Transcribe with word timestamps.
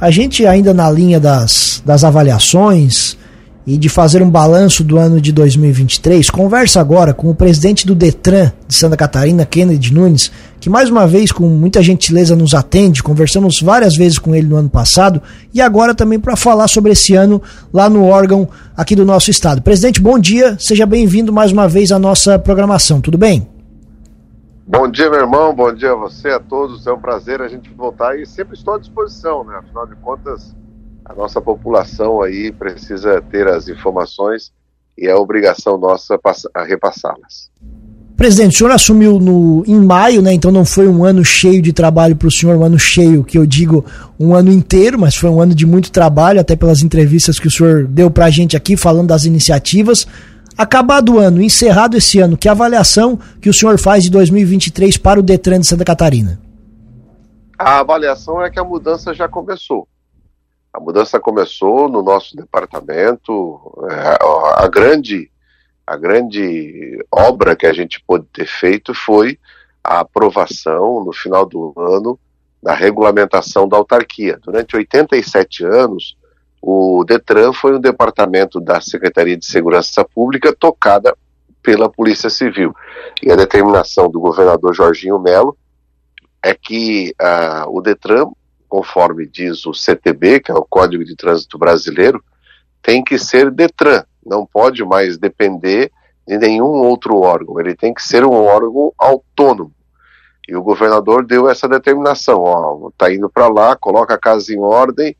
a 0.00 0.10
gente 0.10 0.46
ainda 0.46 0.72
na 0.72 0.90
linha 0.90 1.20
das, 1.20 1.82
das 1.84 2.04
avaliações 2.04 3.18
e 3.66 3.76
de 3.76 3.90
fazer 3.90 4.22
um 4.22 4.30
balanço 4.30 4.82
do 4.82 4.96
ano 4.96 5.20
de 5.20 5.30
2023, 5.30 6.30
conversa 6.30 6.80
agora 6.80 7.12
com 7.12 7.28
o 7.28 7.34
presidente 7.34 7.86
do 7.86 7.94
Detran 7.94 8.50
de 8.66 8.74
Santa 8.74 8.96
Catarina, 8.96 9.44
Kennedy 9.44 9.92
Nunes, 9.92 10.32
que 10.58 10.70
mais 10.70 10.88
uma 10.88 11.06
vez, 11.06 11.30
com 11.30 11.46
muita 11.46 11.82
gentileza, 11.82 12.34
nos 12.34 12.54
atende. 12.54 13.02
Conversamos 13.02 13.60
várias 13.60 13.94
vezes 13.94 14.18
com 14.18 14.34
ele 14.34 14.48
no 14.48 14.56
ano 14.56 14.70
passado 14.70 15.20
e 15.52 15.60
agora 15.60 15.94
também 15.94 16.18
para 16.18 16.34
falar 16.34 16.68
sobre 16.68 16.92
esse 16.92 17.14
ano 17.14 17.40
lá 17.72 17.88
no 17.90 18.04
órgão 18.04 18.48
aqui 18.74 18.96
do 18.96 19.04
nosso 19.04 19.30
estado. 19.30 19.60
Presidente, 19.60 20.00
bom 20.00 20.18
dia, 20.18 20.56
seja 20.58 20.86
bem-vindo 20.86 21.32
mais 21.32 21.52
uma 21.52 21.68
vez 21.68 21.92
à 21.92 21.98
nossa 21.98 22.38
programação, 22.38 23.00
tudo 23.00 23.18
bem? 23.18 23.46
Bom 24.72 24.88
dia, 24.88 25.10
meu 25.10 25.18
irmão, 25.18 25.52
bom 25.52 25.74
dia 25.74 25.90
a 25.90 25.96
você, 25.96 26.28
a 26.28 26.38
todos. 26.38 26.86
É 26.86 26.92
um 26.92 27.00
prazer 27.00 27.42
a 27.42 27.48
gente 27.48 27.68
voltar 27.70 28.16
e 28.16 28.24
sempre 28.24 28.56
estou 28.56 28.74
à 28.74 28.78
disposição, 28.78 29.42
né? 29.42 29.56
Afinal 29.56 29.84
de 29.84 29.96
contas, 29.96 30.54
a 31.04 31.12
nossa 31.12 31.40
população 31.40 32.22
aí 32.22 32.52
precisa 32.52 33.20
ter 33.20 33.48
as 33.48 33.66
informações 33.66 34.52
e 34.96 35.08
é 35.08 35.14
obrigação 35.16 35.76
nossa 35.76 36.16
repassá-las. 36.64 37.50
Presidente, 38.16 38.54
o 38.54 38.58
senhor 38.58 38.70
assumiu 38.70 39.18
no, 39.18 39.64
em 39.66 39.80
maio, 39.80 40.22
né? 40.22 40.32
Então 40.32 40.52
não 40.52 40.64
foi 40.64 40.86
um 40.86 41.04
ano 41.04 41.24
cheio 41.24 41.60
de 41.60 41.72
trabalho 41.72 42.14
para 42.14 42.28
o 42.28 42.30
senhor, 42.30 42.56
um 42.56 42.62
ano 42.62 42.78
cheio, 42.78 43.24
que 43.24 43.36
eu 43.36 43.44
digo 43.44 43.84
um 44.20 44.36
ano 44.36 44.52
inteiro, 44.52 44.96
mas 45.00 45.16
foi 45.16 45.30
um 45.30 45.40
ano 45.40 45.52
de 45.52 45.66
muito 45.66 45.90
trabalho, 45.90 46.38
até 46.38 46.54
pelas 46.54 46.80
entrevistas 46.80 47.40
que 47.40 47.48
o 47.48 47.50
senhor 47.50 47.88
deu 47.88 48.08
para 48.08 48.26
a 48.26 48.30
gente 48.30 48.56
aqui, 48.56 48.76
falando 48.76 49.08
das 49.08 49.24
iniciativas. 49.24 50.06
Acabado 50.60 51.14
o 51.14 51.18
ano, 51.18 51.40
encerrado 51.40 51.96
esse 51.96 52.20
ano, 52.20 52.36
que 52.36 52.46
avaliação 52.46 53.18
que 53.40 53.48
o 53.48 53.54
senhor 53.54 53.78
faz 53.78 54.04
de 54.04 54.10
2023 54.10 54.98
para 54.98 55.18
o 55.18 55.22
Detran 55.22 55.58
de 55.58 55.66
Santa 55.66 55.86
Catarina? 55.86 56.38
A 57.58 57.78
avaliação 57.78 58.42
é 58.42 58.50
que 58.50 58.60
a 58.60 58.62
mudança 58.62 59.14
já 59.14 59.26
começou. 59.26 59.88
A 60.70 60.78
mudança 60.78 61.18
começou 61.18 61.88
no 61.88 62.02
nosso 62.02 62.36
departamento. 62.36 63.58
É, 63.90 64.18
a 64.62 64.68
grande, 64.68 65.30
a 65.86 65.96
grande 65.96 67.02
obra 67.10 67.56
que 67.56 67.64
a 67.64 67.72
gente 67.72 67.98
pôde 68.06 68.26
ter 68.30 68.46
feito 68.46 68.92
foi 68.92 69.38
a 69.82 70.00
aprovação 70.00 71.02
no 71.02 71.12
final 71.14 71.46
do 71.46 71.72
ano 71.74 72.20
da 72.62 72.74
regulamentação 72.74 73.66
da 73.66 73.78
autarquia. 73.78 74.38
Durante 74.42 74.76
87 74.76 75.64
anos, 75.64 76.18
o 76.62 77.04
Detran 77.04 77.52
foi 77.52 77.74
um 77.76 77.80
departamento 77.80 78.60
da 78.60 78.80
Secretaria 78.80 79.36
de 79.36 79.46
Segurança 79.46 80.04
Pública 80.04 80.54
tocada 80.54 81.16
pela 81.62 81.88
Polícia 81.88 82.28
Civil. 82.28 82.74
E 83.22 83.30
a 83.30 83.36
determinação 83.36 84.10
do 84.10 84.20
governador 84.20 84.74
Jorginho 84.74 85.18
Melo 85.18 85.56
é 86.42 86.54
que 86.54 87.14
uh, 87.20 87.70
o 87.70 87.80
Detran, 87.80 88.26
conforme 88.68 89.26
diz 89.26 89.64
o 89.66 89.72
CTB, 89.72 90.40
que 90.40 90.50
é 90.50 90.54
o 90.54 90.66
Código 90.68 91.04
de 91.04 91.16
Trânsito 91.16 91.58
Brasileiro, 91.58 92.22
tem 92.82 93.02
que 93.02 93.18
ser 93.18 93.50
Detran, 93.50 94.04
não 94.24 94.46
pode 94.46 94.84
mais 94.84 95.18
depender 95.18 95.90
de 96.26 96.38
nenhum 96.38 96.64
outro 96.64 97.18
órgão, 97.18 97.58
ele 97.58 97.74
tem 97.74 97.92
que 97.92 98.02
ser 98.02 98.24
um 98.24 98.32
órgão 98.32 98.92
autônomo. 98.98 99.72
E 100.48 100.56
o 100.56 100.62
governador 100.62 101.24
deu 101.24 101.48
essa 101.48 101.68
determinação, 101.68 102.42
ó, 102.42 102.90
tá 102.96 103.12
indo 103.12 103.28
para 103.28 103.48
lá, 103.48 103.76
coloca 103.76 104.14
a 104.14 104.18
casa 104.18 104.52
em 104.52 104.58
ordem, 104.58 105.14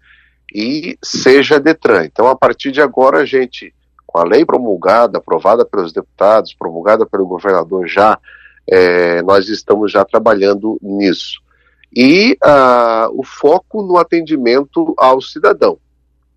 e 0.55 0.99
seja 1.03 1.61
Detran. 1.61 2.05
Então, 2.05 2.27
a 2.27 2.37
partir 2.37 2.73
de 2.73 2.81
agora, 2.81 3.19
a 3.19 3.25
gente, 3.25 3.75
com 4.07 4.19
a 4.19 4.25
lei 4.25 4.45
promulgada, 4.45 5.19
aprovada 5.19 5.65
pelos 5.65 5.93
deputados, 5.93 6.55
promulgada 6.55 7.07
pelo 7.07 7.27
governador 7.27 7.87
já, 7.87 8.19
é, 8.69 9.23
nós 9.23 9.49
estamos 9.49 9.91
já 9.91 10.05
trabalhando 10.05 10.79
nisso. 10.83 11.41
E 11.95 12.39
uh, 12.45 13.11
o 13.19 13.25
foco 13.25 13.83
no 13.83 13.97
atendimento 13.97 14.95
ao 14.97 15.21
cidadão. 15.21 15.79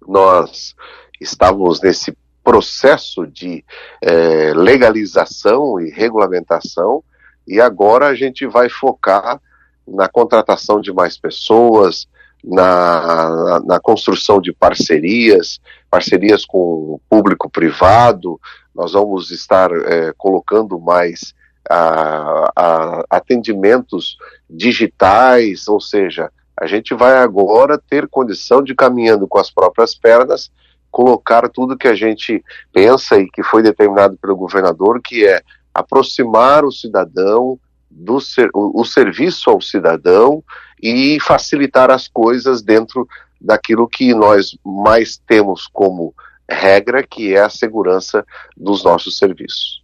Nós 0.07 0.75
estávamos 1.21 1.79
nesse 1.81 2.15
processo 2.43 3.25
de 3.25 3.63
é, 4.01 4.53
legalização 4.53 5.79
e 5.79 5.89
regulamentação, 5.89 7.03
e 7.47 7.61
agora 7.61 8.07
a 8.07 8.15
gente 8.15 8.45
vai 8.45 8.67
focar 8.67 9.39
na 9.87 10.09
contratação 10.09 10.81
de 10.81 10.91
mais 10.91 11.17
pessoas, 11.17 12.07
na, 12.43 13.61
na, 13.65 13.79
construção 13.79 14.41
de 14.41 14.51
parcerias, 14.51 15.61
parcerias 15.89 16.45
com 16.45 16.57
o 16.57 17.01
público 17.09 17.49
privado, 17.49 18.39
nós 18.75 18.91
vamos 18.91 19.31
estar 19.31 19.71
é, 19.71 20.13
colocando 20.17 20.79
mais 20.79 21.33
a, 21.69 22.51
a, 22.55 23.03
atendimentos 23.09 24.17
digitais, 24.49 25.67
ou 25.67 25.79
seja, 25.79 26.29
a 26.59 26.67
gente 26.67 26.93
vai 26.93 27.17
agora 27.17 27.77
ter 27.77 28.07
condição 28.07 28.61
de 28.61 28.75
caminhando 28.75 29.27
com 29.27 29.39
as 29.39 29.49
próprias 29.49 29.95
pernas, 29.95 30.51
colocar 30.91 31.49
tudo 31.49 31.77
que 31.77 31.87
a 31.87 31.95
gente 31.95 32.43
pensa 32.71 33.17
e 33.17 33.27
que 33.29 33.41
foi 33.41 33.63
determinado 33.63 34.17
pelo 34.17 34.35
governador, 34.35 35.01
que 35.01 35.25
é 35.25 35.41
aproximar 35.73 36.63
o 36.63 36.71
cidadão 36.71 37.57
do 37.89 38.19
ser, 38.19 38.49
o, 38.53 38.81
o 38.81 38.85
serviço 38.85 39.49
ao 39.49 39.61
cidadão 39.61 40.43
e 40.83 41.17
facilitar 41.21 41.89
as 41.89 42.09
coisas 42.09 42.61
dentro 42.61 43.07
daquilo 43.39 43.87
que 43.87 44.13
nós 44.13 44.57
mais 44.65 45.17
temos 45.25 45.65
como 45.71 46.13
regra, 46.49 47.01
que 47.01 47.33
é 47.33 47.39
a 47.39 47.49
segurança 47.49 48.25
dos 48.55 48.83
nossos 48.83 49.17
serviços. 49.17 49.81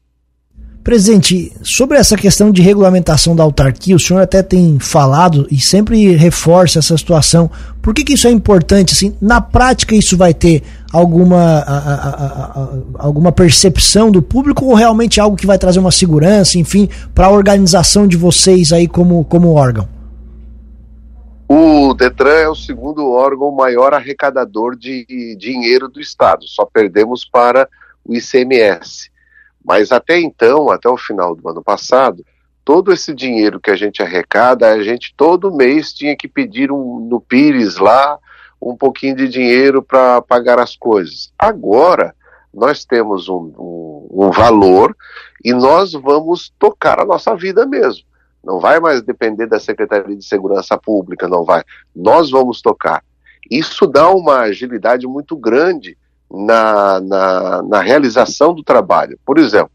Presidente, 0.84 1.54
sobre 1.62 1.98
essa 1.98 2.18
questão 2.18 2.52
de 2.52 2.62
regulamentação 2.62 3.36
da 3.36 3.44
autarquia, 3.44 3.96
o 3.96 4.00
senhor 4.00 4.22
até 4.22 4.42
tem 4.42 4.80
falado 4.80 5.48
e 5.52 5.60
sempre 5.60 6.16
reforça 6.16 6.80
essa 6.80 6.98
situação. 6.98 7.50
Por 7.81 7.94
que, 7.94 8.04
que 8.04 8.14
isso 8.14 8.28
é 8.28 8.31
importante? 8.31 8.94
Assim, 8.94 9.16
na 9.22 9.40
prática, 9.40 9.96
isso 9.96 10.18
vai 10.18 10.34
ter 10.34 10.64
alguma, 10.92 11.60
a, 11.60 11.78
a, 11.78 12.16
a, 12.62 12.70
alguma 12.98 13.31
percepção 13.31 14.10
do 14.10 14.22
público 14.22 14.66
ou 14.66 14.74
realmente 14.74 15.20
algo 15.20 15.38
que 15.38 15.48
vai 15.48 15.58
trazer 15.58 15.80
uma 15.80 15.92
segurança, 15.92 16.58
enfim, 16.58 16.90
para 17.14 17.28
a 17.28 17.31
organização 17.31 18.08
de 18.08 18.18
vocês 18.18 18.74
aí 18.74 18.88
como, 18.88 19.24
como 19.26 19.54
órgão? 19.54 19.99
O 21.52 21.96
Detran 21.96 22.36
é 22.36 22.48
o 22.48 22.54
segundo 22.54 23.10
órgão 23.10 23.50
maior 23.50 23.92
arrecadador 23.92 24.76
de 24.76 25.36
dinheiro 25.36 25.88
do 25.88 26.00
Estado, 26.00 26.48
só 26.48 26.64
perdemos 26.64 27.26
para 27.26 27.68
o 28.06 28.14
ICMS. 28.14 29.10
Mas 29.66 29.92
até 29.92 30.20
então, 30.20 30.70
até 30.70 30.88
o 30.88 30.96
final 30.96 31.36
do 31.36 31.50
ano 31.50 31.64
passado, 31.64 32.24
todo 32.64 32.94
esse 32.94 33.16
dinheiro 33.16 33.60
que 33.60 33.72
a 33.72 33.76
gente 33.76 34.04
arrecada, 34.04 34.72
a 34.72 34.84
gente 34.84 35.12
todo 35.18 35.52
mês 35.52 35.92
tinha 35.92 36.16
que 36.16 36.28
pedir 36.28 36.72
um, 36.72 37.00
no 37.00 37.20
Pires 37.20 37.78
lá 37.78 38.20
um 38.62 38.78
pouquinho 38.78 39.16
de 39.16 39.28
dinheiro 39.28 39.81
para 39.81 40.22
pagar 40.22 40.60
as 40.60 40.76
coisas. 40.76 41.34
Agora, 41.36 42.14
nós 42.54 42.86
temos 42.86 43.28
um, 43.28 43.52
um, 43.58 44.26
um 44.26 44.30
valor 44.30 44.96
e 45.44 45.52
nós 45.52 45.94
vamos 45.94 46.54
tocar 46.60 47.00
a 47.00 47.06
nossa 47.06 47.36
vida 47.36 47.66
mesmo. 47.66 48.08
Não 48.44 48.60
vai 48.60 48.80
mais 48.80 49.02
depender 49.02 49.48
da 49.48 49.60
Secretaria 49.60 50.16
de 50.16 50.26
Segurança 50.26 50.78
Pública, 50.78 51.28
não 51.28 51.44
vai. 51.44 51.64
Nós 51.96 52.30
vamos 52.30 52.62
tocar. 52.62 53.04
Isso 53.50 53.86
dá 53.86 54.10
uma 54.10 54.42
agilidade 54.42 55.08
muito 55.08 55.36
grande 55.36 55.98
na, 56.32 57.00
na, 57.02 57.64
na 57.64 57.82
realização 57.82 58.54
do 58.54 58.64
trabalho. 58.64 59.20
Por 59.26 59.38
exemplo, 59.38 59.72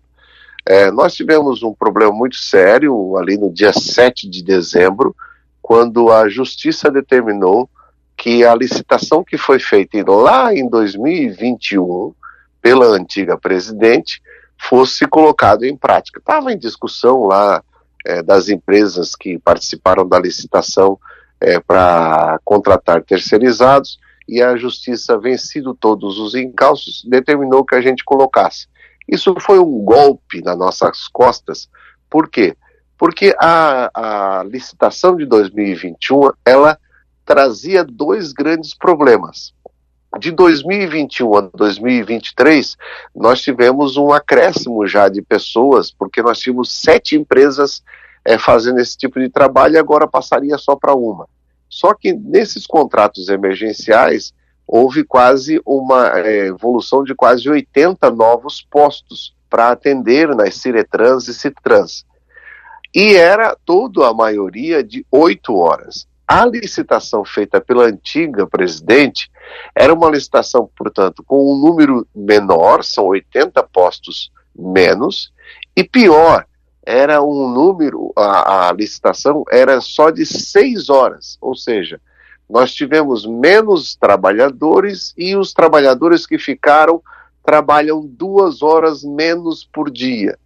é, 0.67 0.91
nós 0.91 1.15
tivemos 1.15 1.63
um 1.63 1.75
problema 1.75 2.13
muito 2.13 2.37
sério 2.37 3.17
ali 3.17 3.37
no 3.37 3.53
dia 3.53 3.73
7 3.73 4.29
de 4.29 4.43
dezembro, 4.43 5.15
quando 5.61 6.11
a 6.11 6.29
Justiça 6.29 6.91
determinou 6.91 7.69
que 8.17 8.45
a 8.45 8.55
licitação 8.55 9.25
que 9.25 9.37
foi 9.37 9.59
feita 9.59 9.99
lá 10.11 10.55
em 10.55 10.69
2021 10.69 12.15
pela 12.63 12.87
antiga 12.87 13.37
presidente 13.37 14.23
fosse 14.57 15.07
colocada 15.07 15.67
em 15.67 15.77
prática. 15.77 16.21
Estava 16.21 16.53
em 16.53 16.59
discussão 16.59 17.25
lá 17.25 17.63
é, 18.05 18.23
das 18.23 18.49
empresas 18.49 19.15
que 19.15 19.39
participaram 19.39 20.07
da 20.07 20.19
licitação 20.19 20.99
é, 21.41 21.59
para 21.61 22.39
contratar 22.45 23.03
terceirizados 23.03 23.99
e 24.29 24.43
a 24.43 24.57
justiça, 24.57 25.19
vencido 25.19 25.75
todos 25.75 26.19
os 26.19 26.35
encalços, 26.35 27.05
determinou 27.06 27.65
que 27.65 27.75
a 27.75 27.81
gente 27.81 28.05
colocasse. 28.05 28.67
Isso 29.06 29.35
foi 29.39 29.59
um 29.59 29.85
golpe 29.85 30.43
nas 30.43 30.56
nossas 30.56 31.09
costas. 31.09 31.69
Por 32.09 32.29
quê? 32.29 32.56
Porque 32.97 33.35
a, 33.39 33.91
a 34.41 34.45
licitação 34.45 35.17
de 35.17 35.27
2021 35.27 36.31
ela 36.45 36.79
trazia 37.25 37.85
dois 37.85 38.33
grandes 38.33 38.75
problemas. 38.75 39.53
De 40.19 40.31
2021 40.31 41.37
a 41.37 41.40
2023, 41.40 42.76
nós 43.14 43.43
tivemos 43.43 43.96
um 43.96 44.12
acréscimo 44.12 44.87
já 44.87 45.08
de 45.08 45.20
pessoas, 45.20 45.90
porque 45.90 46.22
nós 46.22 46.38
tínhamos 46.38 46.72
sete 46.72 47.16
empresas 47.16 47.82
é, 48.25 48.38
fazendo 48.38 48.78
esse 48.78 48.96
tipo 48.96 49.19
de 49.19 49.28
trabalho 49.28 49.75
e 49.75 49.78
agora 49.78 50.06
passaria 50.06 50.56
só 50.56 50.76
para 50.76 50.94
uma. 50.94 51.28
Só 51.69 51.93
que 51.94 52.12
nesses 52.12 52.66
contratos 52.66 53.28
emergenciais 53.28 54.32
houve 54.66 55.05
quase 55.05 55.61
uma 55.66 56.08
é, 56.19 56.46
evolução 56.46 57.02
de 57.02 57.14
quase 57.14 57.49
80 57.49 58.11
novos 58.11 58.62
postos 58.70 59.34
para 59.50 59.70
atender 59.70 60.34
nas 60.34 60.55
Ciretrans 60.55 61.28
e 61.28 61.34
Citrans. 61.34 62.05
E 62.94 63.16
era 63.16 63.56
toda 63.64 64.08
a 64.08 64.14
maioria 64.14 64.82
de 64.82 65.05
oito 65.11 65.56
horas. 65.56 66.06
A 66.26 66.47
licitação 66.47 67.25
feita 67.25 67.61
pela 67.61 67.85
antiga 67.85 68.47
presidente 68.47 69.31
era 69.75 69.93
uma 69.93 70.11
licitação, 70.11 70.69
portanto, 70.76 71.23
com 71.23 71.53
um 71.53 71.59
número 71.59 72.06
menor, 72.15 72.82
são 72.82 73.06
80 73.06 73.62
postos 73.65 74.32
menos, 74.56 75.32
e 75.76 75.85
pior, 75.85 76.47
era 76.87 77.23
um 77.23 77.49
número, 77.49 78.12
a, 78.17 78.69
a 78.69 78.73
licitação 78.73 79.44
era 79.50 79.81
só 79.81 80.11
de 80.11 80.25
seis 80.25 80.88
horas, 80.88 81.37
ou 81.41 81.55
seja, 81.55 82.00
nós 82.49 82.73
tivemos 82.75 83.26
menos 83.26 83.97
trabalhadores 83.97 85.15
e 85.17 85.35
os 85.37 85.53
trabalhadores 85.53 86.26
que 86.26 86.38
ficaram 86.38 87.03
trabalham 87.43 88.06
duas 88.06 88.62
horas 88.62 89.03
menos 89.03 89.65
por 89.65 89.91
dia. 89.91 90.38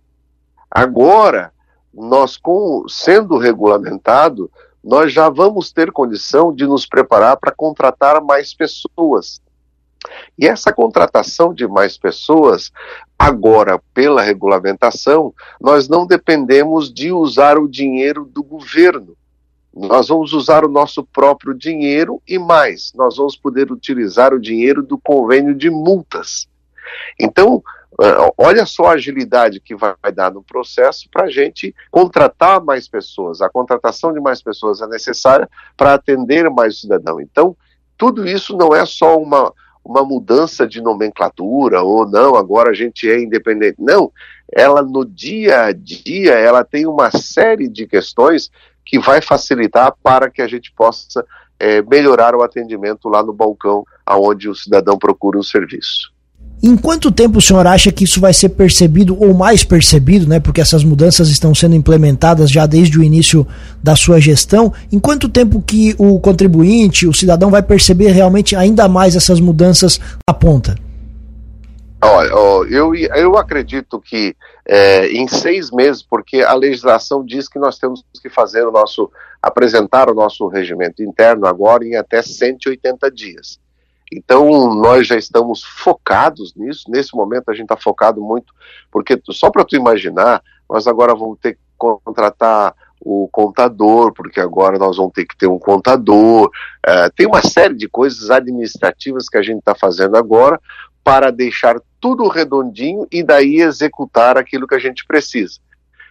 Agora, 0.70 1.52
nós 1.92 2.36
com, 2.36 2.84
sendo 2.88 3.36
regulamentado, 3.38 4.50
nós 4.82 5.12
já 5.12 5.28
vamos 5.28 5.72
ter 5.72 5.90
condição 5.92 6.54
de 6.54 6.66
nos 6.66 6.86
preparar 6.86 7.36
para 7.36 7.52
contratar 7.52 8.22
mais 8.22 8.54
pessoas. 8.54 9.40
E 10.38 10.46
essa 10.46 10.72
contratação 10.72 11.52
de 11.52 11.66
mais 11.66 11.98
pessoas, 11.98 12.70
agora 13.18 13.80
pela 13.92 14.22
regulamentação, 14.22 15.34
nós 15.60 15.88
não 15.88 16.06
dependemos 16.06 16.92
de 16.92 17.10
usar 17.12 17.58
o 17.58 17.68
dinheiro 17.68 18.24
do 18.24 18.42
governo. 18.42 19.16
Nós 19.74 20.08
vamos 20.08 20.32
usar 20.32 20.64
o 20.64 20.68
nosso 20.68 21.04
próprio 21.04 21.54
dinheiro 21.54 22.22
e 22.26 22.38
mais, 22.38 22.92
nós 22.94 23.16
vamos 23.16 23.36
poder 23.36 23.70
utilizar 23.70 24.32
o 24.32 24.40
dinheiro 24.40 24.82
do 24.82 24.98
convênio 24.98 25.54
de 25.54 25.70
multas. 25.70 26.48
Então, 27.18 27.62
olha 28.36 28.66
só 28.66 28.86
a 28.86 28.92
agilidade 28.92 29.60
que 29.60 29.74
vai 29.74 29.94
dar 30.14 30.32
no 30.32 30.42
processo 30.42 31.08
para 31.10 31.24
a 31.24 31.30
gente 31.30 31.74
contratar 31.90 32.62
mais 32.62 32.88
pessoas. 32.88 33.40
A 33.40 33.48
contratação 33.48 34.12
de 34.12 34.20
mais 34.20 34.42
pessoas 34.42 34.80
é 34.80 34.86
necessária 34.86 35.48
para 35.76 35.94
atender 35.94 36.48
mais 36.50 36.76
o 36.76 36.80
cidadão. 36.80 37.20
Então, 37.20 37.56
tudo 37.96 38.26
isso 38.26 38.56
não 38.56 38.74
é 38.74 38.86
só 38.86 39.18
uma, 39.18 39.52
uma 39.84 40.04
mudança 40.04 40.66
de 40.66 40.80
nomenclatura 40.80 41.82
ou 41.82 42.08
não, 42.08 42.36
agora 42.36 42.70
a 42.70 42.74
gente 42.74 43.10
é 43.10 43.20
independente. 43.20 43.76
Não, 43.78 44.12
ela 44.52 44.82
no 44.82 45.04
dia 45.04 45.64
a 45.64 45.72
dia, 45.72 46.34
ela 46.34 46.64
tem 46.64 46.86
uma 46.86 47.10
série 47.10 47.68
de 47.68 47.86
questões 47.86 48.50
que 48.84 48.98
vai 48.98 49.20
facilitar 49.20 49.94
para 50.02 50.30
que 50.30 50.40
a 50.40 50.46
gente 50.46 50.72
possa 50.72 51.26
é, 51.58 51.82
melhorar 51.82 52.34
o 52.34 52.42
atendimento 52.42 53.08
lá 53.08 53.22
no 53.22 53.32
balcão 53.32 53.84
aonde 54.06 54.48
o 54.48 54.54
cidadão 54.54 54.96
procura 54.96 55.38
um 55.38 55.42
serviço. 55.42 56.12
Em 56.60 56.76
quanto 56.76 57.12
tempo 57.12 57.38
o 57.38 57.42
senhor 57.42 57.66
acha 57.66 57.92
que 57.92 58.02
isso 58.02 58.20
vai 58.20 58.32
ser 58.32 58.48
percebido 58.48 59.16
ou 59.20 59.32
mais 59.32 59.62
percebido, 59.62 60.28
né? 60.28 60.40
Porque 60.40 60.60
essas 60.60 60.82
mudanças 60.82 61.28
estão 61.28 61.54
sendo 61.54 61.76
implementadas 61.76 62.50
já 62.50 62.66
desde 62.66 62.98
o 62.98 63.02
início 63.02 63.46
da 63.82 63.94
sua 63.94 64.20
gestão. 64.20 64.72
Em 64.90 64.98
quanto 64.98 65.28
tempo 65.28 65.62
que 65.62 65.94
o 65.98 66.18
contribuinte, 66.18 67.06
o 67.06 67.14
cidadão, 67.14 67.50
vai 67.50 67.62
perceber 67.62 68.10
realmente 68.10 68.56
ainda 68.56 68.88
mais 68.88 69.14
essas 69.14 69.38
mudanças 69.38 70.00
na 70.28 70.34
ponta? 70.34 70.74
Olha, 72.00 72.28
eu, 72.70 72.94
eu 72.94 73.36
acredito 73.36 74.00
que 74.00 74.34
é, 74.66 75.08
em 75.08 75.26
seis 75.26 75.70
meses, 75.70 76.02
porque 76.02 76.42
a 76.42 76.54
legislação 76.54 77.24
diz 77.24 77.48
que 77.48 77.58
nós 77.58 77.78
temos 77.78 78.04
que 78.20 78.28
fazer 78.28 78.66
o 78.66 78.70
nosso, 78.72 79.10
apresentar 79.42 80.10
o 80.10 80.14
nosso 80.14 80.46
regimento 80.48 81.02
interno 81.02 81.46
agora 81.46 81.84
em 81.84 81.96
até 81.96 82.20
180 82.20 83.10
dias. 83.10 83.58
Então, 84.12 84.74
nós 84.74 85.06
já 85.06 85.16
estamos 85.16 85.62
focados 85.62 86.54
nisso. 86.54 86.84
Nesse 86.88 87.14
momento, 87.14 87.50
a 87.50 87.52
gente 87.52 87.64
está 87.64 87.76
focado 87.76 88.20
muito, 88.20 88.52
porque 88.90 89.20
só 89.30 89.50
para 89.50 89.64
tu 89.64 89.76
imaginar, 89.76 90.42
nós 90.68 90.86
agora 90.86 91.14
vamos 91.14 91.38
ter 91.40 91.54
que 91.54 91.60
contratar 91.76 92.74
o 93.00 93.28
contador, 93.30 94.12
porque 94.12 94.40
agora 94.40 94.78
nós 94.78 94.96
vamos 94.96 95.12
ter 95.12 95.24
que 95.24 95.36
ter 95.36 95.46
um 95.46 95.58
contador. 95.58 96.50
É, 96.84 97.10
tem 97.10 97.26
uma 97.26 97.42
série 97.42 97.74
de 97.74 97.88
coisas 97.88 98.30
administrativas 98.30 99.28
que 99.28 99.38
a 99.38 99.42
gente 99.42 99.58
está 99.58 99.74
fazendo 99.74 100.16
agora 100.16 100.60
para 101.04 101.30
deixar 101.30 101.80
tudo 102.00 102.28
redondinho 102.28 103.06
e 103.10 103.22
daí 103.22 103.60
executar 103.60 104.36
aquilo 104.36 104.66
que 104.66 104.74
a 104.74 104.78
gente 104.78 105.06
precisa. 105.06 105.58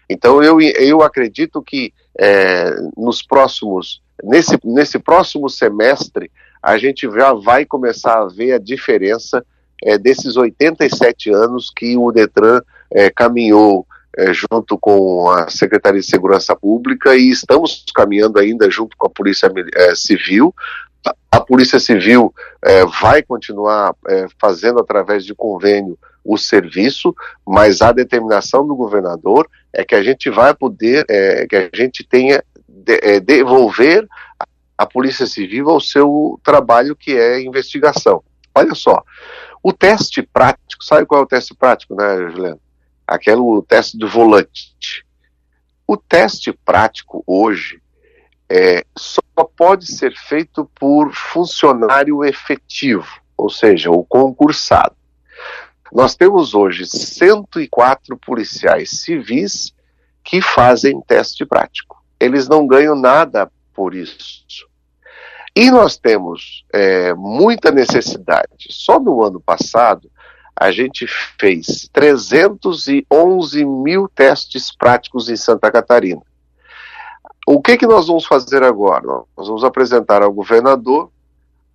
Então 0.10 0.42
eu, 0.42 0.60
eu 0.62 1.02
acredito 1.02 1.62
que 1.62 1.94
é, 2.18 2.74
nos 2.96 3.22
próximos, 3.22 4.02
nesse, 4.24 4.58
nesse 4.64 4.98
próximo 4.98 5.50
semestre, 5.50 6.32
a 6.68 6.78
gente 6.78 7.10
já 7.10 7.32
vai 7.32 7.64
começar 7.64 8.20
a 8.20 8.28
ver 8.28 8.52
a 8.52 8.58
diferença 8.58 9.42
é, 9.82 9.98
desses 9.98 10.36
87 10.36 11.32
anos 11.32 11.72
que 11.74 11.96
o 11.96 12.12
Detran 12.12 12.60
é, 12.92 13.10
caminhou 13.10 13.88
é, 14.18 14.34
junto 14.34 14.78
com 14.78 15.30
a 15.30 15.50
Secretaria 15.50 16.02
de 16.02 16.06
Segurança 16.06 16.54
Pública 16.58 17.16
e 17.16 17.30
estamos 17.30 17.86
caminhando 17.96 18.38
ainda 18.38 18.70
junto 18.70 18.98
com 18.98 19.08
a 19.08 19.10
Polícia 19.10 19.50
é, 19.76 19.96
Civil. 19.96 20.54
A 21.32 21.40
Polícia 21.40 21.80
Civil 21.80 22.34
é, 22.62 22.84
vai 22.86 23.24
continuar 23.24 23.96
é, 24.10 24.26
fazendo 24.38 24.82
através 24.82 25.24
de 25.24 25.34
convênio 25.34 25.98
o 26.22 26.38
serviço, 26.38 27.16
mas 27.48 27.82
a 27.82 27.94
determinação 27.94 28.68
do 28.68 28.76
governador 28.76 29.48
é 29.72 29.86
que 29.86 29.96
a 29.96 30.04
gente 30.04 30.30
vai 30.30 30.54
poder, 30.54 31.06
é, 31.10 31.48
que 31.48 31.56
a 31.56 31.70
gente 31.74 32.04
tenha 32.04 32.44
de, 32.68 33.00
é, 33.02 33.22
devolver 33.22 34.06
a 34.78 34.86
Polícia 34.86 35.26
Civil 35.26 35.70
ao 35.70 35.80
seu 35.80 36.40
trabalho 36.44 36.96
que 36.96 37.18
é 37.18 37.42
investigação. 37.42 38.24
Olha 38.54 38.76
só, 38.76 39.04
o 39.64 39.74
teste 39.74 40.22
prático, 40.22 40.84
sabe 40.84 41.06
qual 41.06 41.22
é 41.22 41.24
o 41.24 41.28
teste 41.28 41.56
prático, 41.56 41.96
né, 41.96 42.30
Juliano? 42.30 42.60
Aquele 43.06 43.38
o 43.38 43.62
teste 43.62 43.98
do 43.98 44.08
volante. 44.08 45.06
O 45.88 45.96
teste 45.96 46.52
prático 46.52 47.24
hoje 47.26 47.82
é, 48.50 48.86
só 48.98 49.22
pode 49.56 49.88
ser 49.88 50.14
feito 50.16 50.70
por 50.76 51.14
funcionário 51.14 52.24
efetivo, 52.24 53.08
ou 53.38 53.50
seja, 53.50 53.90
o 53.90 54.04
concursado. 54.04 54.96
Nós 55.92 56.16
temos 56.16 56.54
hoje 56.54 56.86
104 56.86 58.18
policiais 58.18 58.90
civis 59.02 59.74
que 60.24 60.42
fazem 60.42 61.02
teste 61.02 61.46
prático. 61.46 62.04
Eles 62.20 62.50
não 62.50 62.68
ganham 62.68 62.96
nada 62.96 63.50
por 63.74 63.96
isso. 63.96 64.67
E 65.60 65.72
nós 65.72 65.98
temos 65.98 66.64
é, 66.72 67.16
muita 67.16 67.72
necessidade. 67.72 68.68
Só 68.70 69.00
no 69.00 69.24
ano 69.24 69.42
passado, 69.42 70.08
a 70.56 70.70
gente 70.70 71.08
fez 71.40 71.90
311 71.92 73.66
mil 73.66 74.08
testes 74.08 74.72
práticos 74.72 75.30
em 75.30 75.36
Santa 75.36 75.72
Catarina. 75.72 76.22
O 77.48 77.60
que, 77.60 77.76
que 77.76 77.88
nós 77.88 78.06
vamos 78.06 78.28
fazer 78.28 78.62
agora? 78.62 79.08
Nós 79.36 79.48
vamos 79.48 79.64
apresentar 79.64 80.22
ao 80.22 80.32
governador 80.32 81.10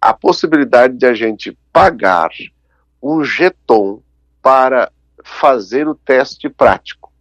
a 0.00 0.14
possibilidade 0.14 0.96
de 0.96 1.04
a 1.04 1.12
gente 1.12 1.58
pagar 1.72 2.30
um 3.02 3.24
jeton 3.24 4.00
para 4.40 4.92
fazer 5.24 5.88
o 5.88 5.96
teste 5.96 6.48
prático. 6.48 7.12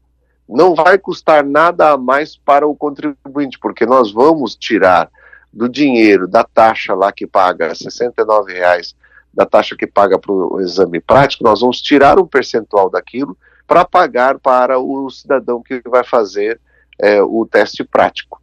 Não 0.48 0.76
vai 0.76 1.00
custar 1.00 1.44
nada 1.44 1.90
a 1.90 1.98
mais 1.98 2.38
para 2.38 2.68
o 2.68 2.76
contribuinte, 2.76 3.58
porque 3.58 3.84
nós 3.84 4.12
vamos 4.12 4.56
tirar 4.56 5.10
do 5.54 5.68
dinheiro 5.68 6.28
da 6.28 6.44
taxa 6.44 6.94
lá 6.94 7.12
que 7.12 7.28
paga 7.28 7.76
69 7.76 8.54
reais, 8.54 8.96
da 9.34 9.46
taxa 9.46 9.76
que 9.76 9.88
paga 9.88 10.18
para 10.20 10.32
o 10.32 10.60
exame 10.60 11.00
prático, 11.00 11.44
nós 11.44 11.62
vamos 11.62 11.82
tirar 11.82 12.20
um 12.20 12.28
percentual 12.28 12.90
daquilo 12.90 13.38
para 13.68 13.86
pagar 13.86 14.40
para 14.40 14.80
o 14.80 15.10
cidadão 15.10 15.62
que 15.62 15.82
vai 15.86 16.04
fazer 16.04 16.60
é, 17.00 17.22
o 17.22 17.48
teste 17.50 17.84
prático. 17.84 18.42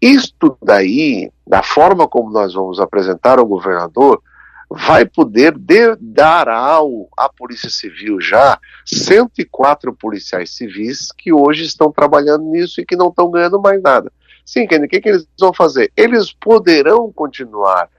Isto 0.00 0.56
daí, 0.62 1.30
da 1.46 1.62
forma 1.62 2.06
como 2.06 2.30
nós 2.30 2.52
vamos 2.52 2.78
apresentar 2.78 3.38
ao 3.38 3.46
governador, 3.46 4.22
vai 4.68 5.06
poder 5.06 5.56
de, 5.56 5.96
dar 6.00 6.48
ao, 6.48 7.08
à 7.16 7.28
Polícia 7.28 7.70
Civil 7.70 8.20
já 8.20 8.58
104 8.84 9.94
policiais 9.94 10.50
civis 10.50 11.12
que 11.16 11.32
hoje 11.32 11.64
estão 11.64 11.90
trabalhando 11.90 12.44
nisso 12.44 12.80
e 12.80 12.84
que 12.84 12.96
não 12.96 13.08
estão 13.08 13.30
ganhando 13.30 13.60
mais 13.60 13.80
nada. 13.80 14.12
Sim, 14.46 14.64
Kenny, 14.64 14.86
o 14.86 14.88
que, 14.88 15.00
que 15.00 15.08
eles 15.08 15.26
vão 15.38 15.52
fazer? 15.52 15.92
Eles 15.96 16.32
poderão 16.32 17.12
continuar 17.12 17.90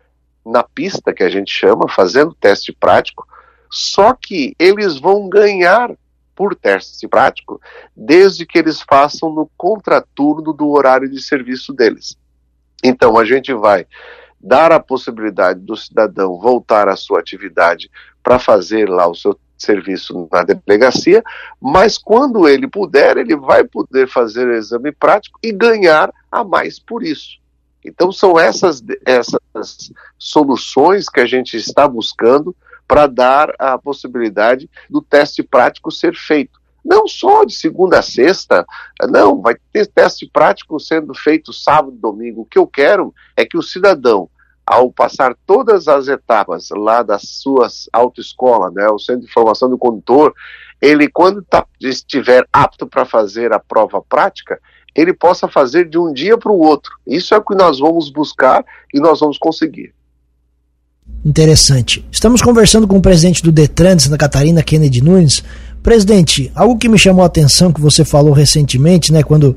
na 0.46 0.64
pista, 0.64 1.14
que 1.14 1.22
a 1.22 1.30
gente 1.30 1.52
chama, 1.52 1.90
fazendo 1.90 2.34
teste 2.34 2.72
prático, 2.72 3.28
só 3.70 4.14
que 4.14 4.56
eles 4.58 4.98
vão 4.98 5.28
ganhar 5.28 5.92
por 6.34 6.56
teste 6.56 7.06
prático, 7.06 7.60
desde 7.94 8.46
que 8.46 8.58
eles 8.58 8.82
façam 8.82 9.30
no 9.30 9.50
contraturno 9.58 10.54
do 10.54 10.70
horário 10.70 11.10
de 11.10 11.22
serviço 11.22 11.74
deles. 11.74 12.16
Então, 12.82 13.18
a 13.18 13.26
gente 13.26 13.54
vai 13.54 13.86
dar 14.40 14.72
a 14.72 14.80
possibilidade 14.80 15.60
do 15.60 15.76
cidadão 15.76 16.40
voltar 16.40 16.88
à 16.88 16.96
sua 16.96 17.20
atividade 17.20 17.90
para 18.24 18.40
fazer 18.40 18.88
lá 18.88 19.06
o 19.08 19.16
seu 19.16 19.38
serviço 19.58 20.28
na 20.32 20.44
delegacia, 20.44 21.24
mas 21.60 21.98
quando 21.98 22.48
ele 22.48 22.68
puder, 22.68 23.18
ele 23.18 23.36
vai 23.36 23.64
poder 23.64 24.08
fazer 24.08 24.48
o 24.48 24.54
exame 24.54 24.92
prático 24.92 25.40
e 25.44 25.52
ganhar 25.52 26.12
a 26.32 26.44
mais 26.44 26.80
por 26.80 27.04
isso. 27.04 27.40
Então 27.84 28.12
são 28.12 28.38
essas, 28.38 28.84
essas 29.06 29.92
soluções 30.18 31.08
que 31.08 31.20
a 31.20 31.26
gente 31.26 31.56
está 31.56 31.88
buscando 31.88 32.56
para 32.88 33.08
dar 33.08 33.54
a 33.60 33.78
possibilidade 33.78 34.70
do 34.90 35.02
teste 35.02 35.44
prático 35.44 35.92
ser 35.92 36.16
feito. 36.16 36.60
não 36.86 37.06
só 37.06 37.44
de 37.44 37.54
segunda 37.54 38.00
a 38.00 38.02
sexta, 38.02 38.66
não, 39.10 39.42
vai 39.42 39.58
ter 39.74 39.88
teste 39.88 40.26
prático 40.32 40.80
sendo 40.80 41.14
feito 41.14 41.52
sábado 41.52 41.92
domingo. 41.92 42.42
O 42.42 42.46
que 42.46 42.58
eu 42.58 42.66
quero 42.66 43.14
é 43.36 43.46
que 43.46 43.58
o 43.58 43.62
cidadão, 43.62 44.30
ao 44.68 44.92
passar 44.92 45.34
todas 45.46 45.88
as 45.88 46.10
etapas 46.10 46.68
lá 46.72 47.02
das 47.02 47.22
suas 47.24 47.88
autoescolas, 47.94 48.74
né, 48.74 48.90
o 48.90 49.00
Centro 49.00 49.26
de 49.26 49.32
Formação 49.32 49.70
do 49.70 49.78
Condutor, 49.78 50.34
ele, 50.82 51.08
quando 51.08 51.42
tá, 51.42 51.66
estiver 51.80 52.46
apto 52.52 52.86
para 52.86 53.06
fazer 53.06 53.54
a 53.54 53.60
prova 53.60 54.02
prática, 54.02 54.60
ele 54.94 55.14
possa 55.14 55.48
fazer 55.48 55.88
de 55.88 55.98
um 55.98 56.12
dia 56.12 56.38
para 56.38 56.52
o 56.52 56.60
outro. 56.60 56.92
Isso 57.08 57.34
é 57.34 57.38
o 57.38 57.44
que 57.44 57.56
nós 57.56 57.80
vamos 57.80 58.10
buscar 58.10 58.66
e 58.94 59.00
nós 59.00 59.22
vamos 59.22 59.38
conseguir. 59.38 59.94
Interessante. 61.24 62.06
Estamos 62.12 62.42
conversando 62.42 62.88
com 62.88 62.98
o 62.98 63.02
presidente 63.02 63.42
do 63.42 63.52
Detran 63.52 63.96
de 63.96 64.04
Santa 64.04 64.18
Catarina, 64.18 64.62
Kennedy 64.62 65.02
Nunes. 65.02 65.44
Presidente, 65.82 66.52
algo 66.54 66.78
que 66.78 66.90
me 66.90 66.98
chamou 66.98 67.24
a 67.24 67.28
atenção 67.28 67.72
que 67.72 67.80
você 67.80 68.04
falou 68.04 68.34
recentemente, 68.34 69.14
né, 69.14 69.24
quando 69.24 69.56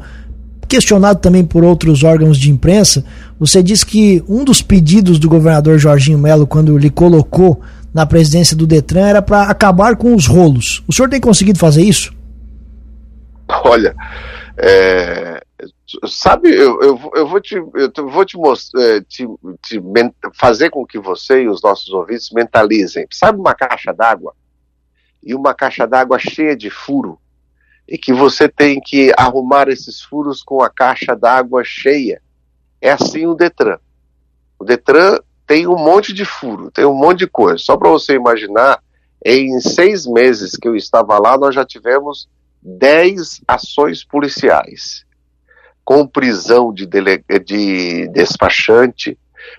questionado 0.71 1.21
também 1.21 1.45
por 1.45 1.65
outros 1.65 2.05
órgãos 2.05 2.39
de 2.39 2.49
imprensa, 2.49 3.05
você 3.39 3.61
disse 3.61 3.85
que 3.85 4.23
um 4.29 4.45
dos 4.45 4.62
pedidos 4.62 5.19
do 5.19 5.29
governador 5.29 5.79
Jorginho 5.79 6.19
Melo 6.19 6.47
quando 6.47 6.79
lhe 6.79 6.89
colocou 6.89 7.61
na 7.93 8.07
presidência 8.07 8.57
do 8.57 8.69
Detran 8.69 9.09
era 9.09 9.21
para 9.21 9.50
acabar 9.50 9.97
com 9.97 10.15
os 10.15 10.29
rolos. 10.29 10.85
O 10.87 10.93
senhor 10.93 11.09
tem 11.09 11.21
conseguido 11.21 11.59
fazer 11.59 11.83
isso? 11.83 12.15
Olha, 13.65 13.97
é, 14.57 15.43
sabe, 16.07 16.50
eu, 16.50 16.81
eu, 16.81 17.11
eu, 17.17 17.27
vou 17.27 17.41
te, 17.41 17.57
eu 17.57 18.09
vou 18.09 18.25
te, 18.25 18.37
é, 18.77 19.00
te, 19.00 19.27
te 19.61 19.83
fazer 20.39 20.71
com 20.71 20.87
que 20.87 21.00
você 21.00 21.43
e 21.43 21.49
os 21.49 21.61
nossos 21.61 21.89
ouvintes 21.89 22.31
mentalizem. 22.31 23.09
Sabe 23.11 23.41
uma 23.41 23.55
caixa 23.55 23.93
d'água? 23.93 24.33
E 25.21 25.35
uma 25.35 25.53
caixa 25.53 25.85
d'água 25.85 26.17
cheia 26.17 26.57
de 26.57 26.71
furo. 26.71 27.19
E 27.91 27.99
que 27.99 28.13
você 28.13 28.49
tem 28.49 28.81
que 28.81 29.13
arrumar 29.19 29.69
esses 29.69 30.01
furos 30.01 30.43
com 30.43 30.63
a 30.63 30.71
caixa 30.71 31.17
d'água 31.17 31.65
cheia. 31.65 32.23
É 32.81 32.93
assim 32.93 33.27
o 33.27 33.35
Detran. 33.35 33.79
O 34.59 34.65
Detran 34.65 35.19
tem 35.47 35.67
um 35.67 35.77
monte 35.77 36.13
de 36.13 36.25
furo, 36.25 36.71
tem 36.71 36.85
um 36.85 36.95
monte 36.95 37.19
de 37.21 37.27
coisa. 37.27 37.59
Só 37.59 37.77
para 37.77 37.91
você 37.91 38.15
imaginar, 38.15 38.81
em 39.25 39.61
seis 39.61 40.07
meses 40.07 40.57
que 40.57 40.69
eu 40.69 40.77
estava 40.77 41.19
lá, 41.19 41.37
nós 41.37 41.55
já 41.55 41.65
tivemos 41.65 42.29
dez 42.63 43.41
ações 43.49 44.05
policiais, 44.05 45.05
com 45.85 46.07
prisão 46.07 46.73
de, 46.73 46.87
dele... 46.87 47.25
de 47.45 48.07
despachante, 48.09 49.19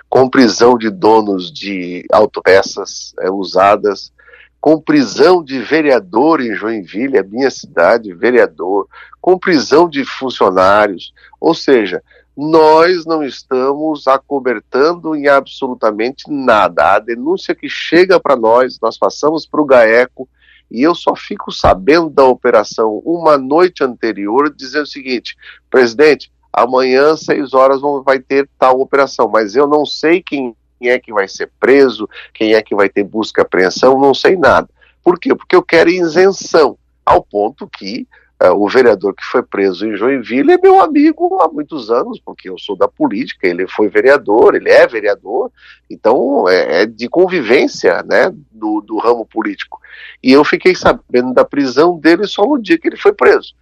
com 0.10 0.30
prisão 0.30 0.78
de 0.78 0.90
donos 0.90 1.52
de 1.52 2.06
autopeças 2.12 3.14
é, 3.20 3.30
usadas, 3.30 4.14
com 4.62 4.80
prisão 4.80 5.44
de 5.44 5.58
vereador 5.60 6.40
em 6.40 6.54
Joinville, 6.54 7.18
a 7.18 7.24
minha 7.24 7.50
cidade, 7.50 8.14
vereador, 8.14 8.88
com 9.20 9.38
prisão 9.38 9.90
de 9.90 10.06
funcionários, 10.06 11.12
ou 11.40 11.56
seja, 11.56 12.04
nós 12.38 13.06
não 13.06 13.24
estamos 13.24 14.08
acobertando 14.08 15.16
em 15.16 15.28
absolutamente 15.28 16.26
nada. 16.30 16.94
A 16.94 17.00
denúncia 17.00 17.56
que 17.56 17.68
chega 17.68 18.20
para 18.20 18.36
nós, 18.36 18.80
nós 18.80 18.98
passamos 18.98 19.48
para 19.48 19.62
o 19.62 19.66
GAECO 19.66 20.30
e 20.70 20.82
eu 20.84 20.96
só 20.96 21.16
fico 21.16 21.52
sabendo 21.52 22.10
da 22.10 22.24
operação 22.24 23.02
uma 23.04 23.38
noite 23.38 23.84
anterior, 23.84 24.54
dizendo 24.56 24.84
o 24.84 24.88
seguinte: 24.88 25.36
presidente, 25.70 26.32
amanhã, 26.54 27.18
seis 27.18 27.54
horas, 27.54 27.82
vai 28.06 28.20
ter 28.20 28.48
tal 28.58 28.80
operação, 28.80 29.28
mas 29.28 29.56
eu 29.56 29.68
não 29.68 29.86
sei 29.86 30.22
quem 30.22 30.56
é 30.90 31.00
que 31.00 31.14
vai 31.14 31.28
ser 31.28 31.52
preso, 31.60 32.10
quem 32.34 32.54
é 32.54 32.62
que 32.62 32.76
vai 32.76 32.90
ter 32.90 33.04
busca 33.04 33.42
e 33.42 33.44
apreensão, 33.44 34.00
não 34.00 34.14
sei 34.14 34.36
nada. 34.36 34.70
Por 35.04 35.20
quê? 35.20 35.36
Porque 35.36 35.56
eu 35.56 35.64
quero 35.64 35.90
isenção, 35.90 36.78
ao 37.06 37.24
ponto 37.24 37.68
que 37.68 38.08
é, 38.42 38.50
o 38.50 38.68
vereador 38.68 39.14
que 39.14 39.24
foi 39.24 39.44
preso 39.44 39.86
em 39.86 39.96
Joinville 39.96 40.54
é 40.54 40.58
meu 40.58 40.82
amigo 40.82 41.40
há 41.42 41.48
muitos 41.48 41.92
anos, 41.92 42.20
porque 42.20 42.50
eu 42.50 42.58
sou 42.58 42.76
da 42.76 42.88
política, 42.88 43.48
ele 43.48 43.68
foi 43.68 43.88
vereador, 43.88 44.56
ele 44.56 44.68
é 44.68 44.88
vereador, 44.88 45.52
então 45.88 46.50
é, 46.50 46.82
é 46.82 46.86
de 46.88 47.08
convivência 47.08 48.02
né, 48.02 48.34
do, 48.52 48.82
do 48.82 48.98
ramo 48.98 49.28
político. 49.28 49.80
E 50.24 50.32
eu 50.32 50.44
fiquei 50.44 50.74
sabendo 50.74 51.36
da 51.36 51.46
prisão 51.46 52.00
dele 52.00 52.26
só 52.26 52.44
no 52.44 52.60
dia 52.60 52.80
que 52.80 52.88
ele 52.88 52.98
foi 52.98 53.14
preso. 53.14 53.54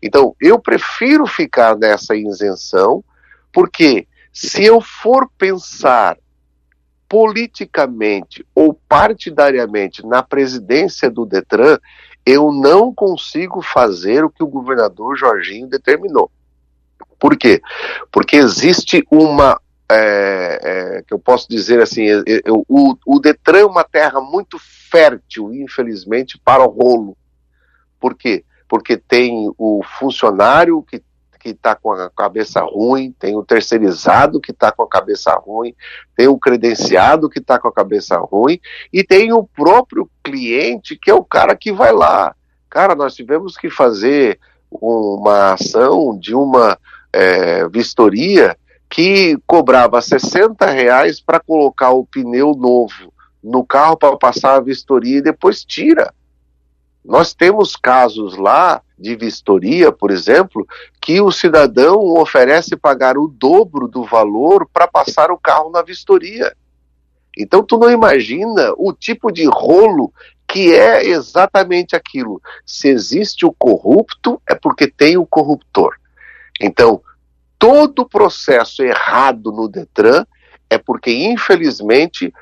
Então, 0.00 0.36
eu 0.40 0.56
prefiro 0.56 1.26
ficar 1.26 1.76
nessa 1.76 2.14
isenção, 2.14 3.02
porque 3.52 4.06
se 4.32 4.64
eu 4.64 4.80
for 4.80 5.28
pensar 5.36 6.16
politicamente 7.08 8.44
ou 8.54 8.78
partidariamente 8.88 10.04
na 10.06 10.22
presidência 10.22 11.10
do 11.10 11.24
Detran, 11.24 11.78
eu 12.26 12.52
não 12.52 12.92
consigo 12.92 13.62
fazer 13.62 14.24
o 14.24 14.30
que 14.30 14.42
o 14.42 14.48
governador 14.48 15.16
Jorginho 15.16 15.66
determinou. 15.66 16.30
Por 17.18 17.36
quê? 17.36 17.62
Porque 18.12 18.36
existe 18.36 19.04
uma. 19.10 19.58
É, 19.90 20.60
é, 20.98 21.02
que 21.02 21.14
eu 21.14 21.18
posso 21.18 21.48
dizer 21.48 21.80
assim, 21.80 22.02
é, 22.02 22.18
é, 22.28 22.42
o, 22.68 22.94
o 23.06 23.18
Detran 23.18 23.60
é 23.60 23.64
uma 23.64 23.82
terra 23.82 24.20
muito 24.20 24.58
fértil, 24.90 25.54
infelizmente, 25.54 26.38
para 26.44 26.62
o 26.62 26.68
rolo. 26.68 27.16
Por 27.98 28.14
quê? 28.14 28.44
Porque 28.68 28.98
tem 28.98 29.50
o 29.56 29.82
funcionário 29.98 30.82
que 30.82 31.02
que 31.38 31.50
está 31.50 31.74
com 31.74 31.92
a 31.92 32.10
cabeça 32.10 32.60
ruim, 32.60 33.14
tem 33.18 33.36
o 33.36 33.44
terceirizado 33.44 34.40
que 34.40 34.50
está 34.50 34.72
com 34.72 34.82
a 34.82 34.88
cabeça 34.88 35.32
ruim, 35.34 35.74
tem 36.16 36.26
o 36.28 36.38
credenciado 36.38 37.28
que 37.28 37.38
está 37.38 37.58
com 37.58 37.68
a 37.68 37.72
cabeça 37.72 38.18
ruim 38.18 38.60
e 38.92 39.04
tem 39.04 39.32
o 39.32 39.44
próprio 39.44 40.10
cliente 40.22 40.96
que 40.96 41.10
é 41.10 41.14
o 41.14 41.24
cara 41.24 41.54
que 41.56 41.72
vai 41.72 41.92
lá. 41.92 42.34
Cara, 42.68 42.94
nós 42.94 43.14
tivemos 43.14 43.56
que 43.56 43.70
fazer 43.70 44.38
uma 44.70 45.54
ação 45.54 46.18
de 46.18 46.34
uma 46.34 46.78
é, 47.12 47.66
vistoria 47.68 48.56
que 48.90 49.38
cobrava 49.46 50.00
60 50.00 50.66
reais 50.66 51.20
para 51.20 51.40
colocar 51.40 51.90
o 51.90 52.06
pneu 52.06 52.54
novo 52.54 53.12
no 53.42 53.64
carro 53.64 53.96
para 53.96 54.16
passar 54.16 54.56
a 54.56 54.60
vistoria 54.60 55.18
e 55.18 55.22
depois 55.22 55.64
tira. 55.64 56.12
Nós 57.08 57.32
temos 57.32 57.74
casos 57.74 58.36
lá 58.36 58.82
de 58.98 59.16
vistoria, 59.16 59.90
por 59.90 60.10
exemplo, 60.10 60.68
que 61.00 61.22
o 61.22 61.32
cidadão 61.32 62.00
oferece 62.00 62.76
pagar 62.76 63.16
o 63.16 63.26
dobro 63.26 63.88
do 63.88 64.04
valor 64.04 64.68
para 64.70 64.86
passar 64.86 65.30
o 65.30 65.38
carro 65.38 65.70
na 65.70 65.80
vistoria. 65.80 66.54
Então 67.34 67.62
tu 67.62 67.78
não 67.78 67.90
imagina 67.90 68.74
o 68.76 68.92
tipo 68.92 69.32
de 69.32 69.46
rolo 69.46 70.12
que 70.46 70.74
é 70.74 71.06
exatamente 71.06 71.96
aquilo. 71.96 72.42
Se 72.66 72.88
existe 72.88 73.46
o 73.46 73.54
corrupto, 73.54 74.38
é 74.46 74.54
porque 74.54 74.86
tem 74.86 75.16
o 75.16 75.24
corruptor. 75.24 75.94
Então, 76.60 77.00
todo 77.58 78.06
processo 78.06 78.82
errado 78.82 79.50
no 79.50 79.66
Detran 79.66 80.26
é 80.68 80.76
porque, 80.76 81.10
infelizmente, 81.10 82.34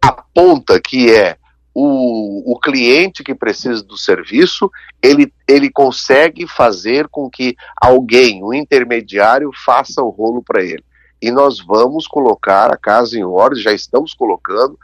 aponta 0.00 0.80
que 0.80 1.12
é 1.12 1.36
o, 1.74 2.52
o 2.52 2.58
cliente 2.58 3.22
que 3.22 3.34
precisa 3.34 3.82
do 3.82 3.96
serviço, 3.96 4.70
ele, 5.02 5.32
ele 5.46 5.70
consegue 5.70 6.46
fazer 6.46 7.08
com 7.08 7.30
que 7.30 7.54
alguém, 7.80 8.42
um 8.42 8.52
intermediário, 8.52 9.50
faça 9.64 10.02
o 10.02 10.10
rolo 10.10 10.42
para 10.42 10.62
ele. 10.62 10.84
E 11.20 11.30
nós 11.30 11.60
vamos 11.60 12.06
colocar 12.06 12.72
a 12.72 12.76
casa 12.76 13.18
em 13.18 13.24
ordem, 13.24 13.62
já 13.62 13.72
estamos 13.72 14.14
colocando, 14.14 14.78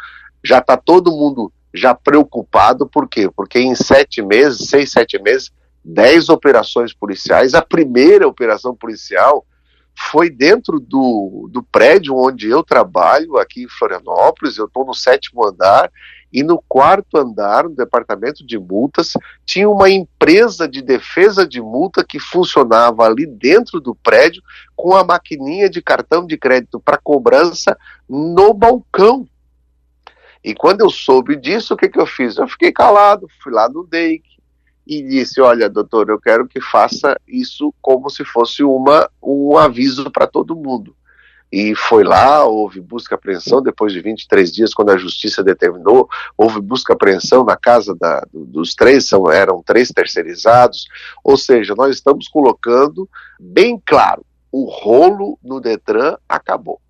já 0.45 0.59
está 0.59 0.77
todo 0.77 1.13
mundo 1.13 1.53
já 1.73 1.95
preocupado, 1.95 2.87
por 2.87 3.09
quê? 3.09 3.29
Porque 3.35 3.59
em 3.59 3.75
sete 3.75 4.23
meses, 4.23 4.69
seis, 4.69 4.93
sete 4.93 5.21
meses, 5.21 5.51
dez 5.85 6.29
operações 6.29 6.93
policiais, 6.93 7.55
a 7.55 7.63
primeira 7.63 8.29
operação 8.29 8.75
policial 8.75 9.45
foi 9.97 10.29
dentro 10.29 10.81
do, 10.81 11.49
do 11.53 11.63
prédio 11.63 12.17
onde 12.17 12.49
eu 12.49 12.63
trabalho, 12.63 13.37
aqui 13.37 13.65
em 13.65 13.69
Florianópolis, 13.69 14.57
eu 14.57 14.67
estou 14.67 14.85
no 14.85 14.95
sétimo 14.95 15.47
andar, 15.47 15.91
e 16.35 16.43
no 16.43 16.61
quarto 16.69 17.17
andar, 17.17 17.63
no 17.63 17.77
departamento 17.77 18.45
de 18.45 18.59
multas, 18.59 19.13
tinha 19.47 19.71
uma 19.71 19.89
empresa 19.89 20.67
de 20.67 20.83
defesa 20.83 21.47
de 21.47 21.61
multa 21.61 22.05
que 22.05 22.19
funcionava 22.19 23.05
ali 23.05 23.25
dentro 23.25 23.81
do 23.81 23.95
prédio 23.95 24.43
com 24.75 24.97
a 24.97 25.05
maquininha 25.05 25.71
de 25.71 25.81
cartão 25.81 26.27
de 26.27 26.37
crédito 26.37 26.81
para 26.81 26.99
cobrança 26.99 27.79
no 28.09 28.53
balcão. 28.53 29.29
E 30.43 30.53
quando 30.57 30.81
eu 30.81 30.91
soube 30.91 31.37
disso, 31.37 31.75
o 31.75 31.77
que, 31.77 31.89
que 31.89 32.01
eu 32.01 32.07
fiz? 32.07 32.37
Eu 32.37 32.49
fiquei 32.49 32.73
calado, 32.73 33.29
fui 33.41 33.53
lá 33.53 33.69
no 33.69 33.87
DEIC 33.87 34.25
e 34.85 35.03
disse: 35.05 35.41
Olha, 35.41 35.71
doutor, 35.71 36.09
eu 36.09 36.21
quero 36.21 36.49
que 36.49 36.61
faça 36.61 37.17
isso 37.29 37.73
como 37.81 38.11
se 38.11 38.25
fosse 38.25 38.65
uma, 38.65 39.09
um 39.23 39.57
aviso 39.57 40.11
para 40.11 40.27
todo 40.27 40.57
mundo 40.57 40.97
e 41.55 41.73
foi 41.77 42.03
lá, 42.03 42.45
houve 42.45 42.81
busca 42.81 43.15
e 43.15 43.17
apreensão 43.17 43.63
depois 43.63 43.93
de 43.93 44.01
23 44.01 44.51
dias, 44.51 44.75
quando 44.75 44.91
a 44.91 44.99
justiça 44.99 45.41
determinou, 45.41 46.09
houve 46.37 46.61
busca 46.61 46.93
e 46.93 46.95
apreensão 46.95 47.45
na 47.45 47.57
casa 47.57 47.95
da, 47.95 48.27
dos 48.33 48.75
três, 48.75 49.07
são, 49.07 49.31
eram 49.31 49.63
três 49.65 49.91
terceirizados, 49.91 50.89
ou 51.23 51.37
seja, 51.37 51.73
nós 51.77 51.95
estamos 51.95 52.27
colocando 52.27 53.09
bem 53.39 53.81
claro, 53.87 54.27
o 54.51 54.69
rolo 54.69 55.39
no 55.45 55.61
Detran 55.61 56.17
acabou. 56.29 56.81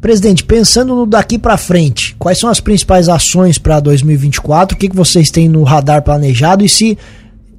Presidente, 0.00 0.44
pensando 0.44 0.96
no 0.96 1.06
daqui 1.06 1.38
para 1.38 1.56
frente, 1.56 2.16
quais 2.18 2.40
são 2.40 2.50
as 2.50 2.58
principais 2.58 3.08
ações 3.08 3.58
para 3.58 3.78
2024? 3.78 4.74
O 4.74 4.78
que, 4.78 4.88
que 4.88 4.96
vocês 4.96 5.30
têm 5.30 5.48
no 5.48 5.62
radar 5.62 6.02
planejado 6.02 6.64
e 6.64 6.68
se 6.68 6.98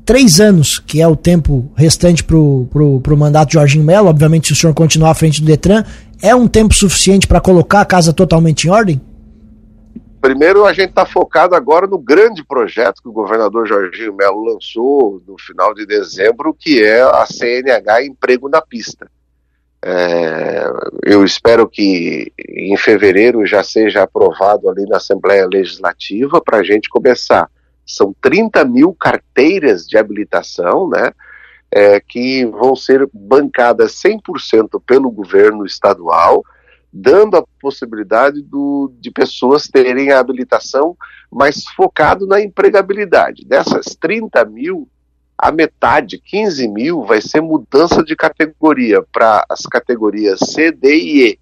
três 0.08 0.40
anos, 0.40 0.80
que 0.80 1.02
é 1.02 1.08
o 1.08 1.18
tempo 1.18 1.70
restante 1.76 2.24
para 2.24 2.38
o 2.38 3.18
mandato 3.18 3.50
de 3.50 3.56
Jorginho 3.56 3.84
Melo, 3.84 4.08
obviamente 4.08 4.48
se 4.48 4.54
o 4.54 4.56
senhor 4.56 4.74
continuar 4.74 5.12
à 5.12 5.14
frente 5.14 5.42
do 5.42 5.46
Detran, 5.46 5.84
é 6.24 6.34
um 6.34 6.48
tempo 6.48 6.74
suficiente 6.74 7.28
para 7.28 7.42
colocar 7.42 7.82
a 7.82 7.86
casa 7.86 8.14
totalmente 8.14 8.68
em 8.68 8.72
ordem? 8.72 9.02
Primeiro, 10.22 10.66
a 10.66 10.72
gente 10.72 10.90
está 10.90 11.06
focado 11.06 11.56
agora 11.56 11.86
no 11.88 12.00
grande 12.00 12.42
projeto 12.44 13.02
que 13.04 13.10
o 13.10 13.12
governador 13.12 13.68
Jorginho 13.68 14.16
Melo 14.16 14.46
lançou 14.46 15.22
no 15.28 15.38
final 15.38 15.74
de 15.74 15.86
dezembro, 15.86 16.56
que 16.58 16.82
é 16.82 17.02
a 17.02 17.26
CNH 17.26 18.06
Emprego 18.06 18.48
na 18.48 18.62
Pista. 18.62 19.12
É, 19.84 20.70
eu 21.06 21.26
espero 21.26 21.68
que 21.68 22.32
em 22.48 22.78
fevereiro 22.78 23.46
já 23.46 23.62
seja 23.62 24.04
aprovado 24.04 24.70
ali 24.70 24.86
na 24.86 24.98
Assembleia 24.98 25.46
Legislativa 25.46 26.42
para 26.42 26.60
a 26.60 26.64
gente 26.64 26.88
começar. 26.88 27.50
São 27.88 28.13
30 28.22 28.65
mil 28.65 28.94
carteiras 28.94 29.88
de 29.88 29.98
habilitação, 29.98 30.89
né? 30.89 31.12
É, 31.70 32.00
que 32.00 32.46
vão 32.46 32.75
ser 32.75 33.10
bancadas 33.13 33.94
100% 34.01 34.82
pelo 34.86 35.12
governo 35.12 35.65
estadual 35.65 36.44
dando 36.91 37.38
a 37.38 37.46
possibilidade 37.62 38.41
do, 38.41 38.91
de 39.00 39.12
pessoas 39.12 39.67
terem 39.67 40.12
a 40.12 40.20
habilitação 40.20 40.96
mais 41.32 41.65
focado 41.75 42.25
na 42.25 42.41
empregabilidade. 42.41 43.46
Dessas 43.46 43.96
30 44.00 44.44
mil, 44.46 44.88
a 45.38 45.51
metade, 45.51 46.20
15 46.20 46.67
mil, 46.67 47.03
vai 47.03 47.22
ser 47.22 47.41
mudança 47.41 48.03
de 48.03 48.15
categoria 48.15 49.03
para 49.12 49.46
as 49.50 49.62
categorias 49.62 50.39
C, 50.39 50.72
D 50.72 50.96
e 50.96 51.27
E. 51.29 51.39